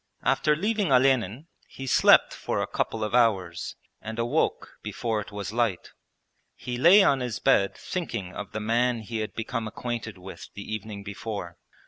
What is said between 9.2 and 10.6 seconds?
become acquainted with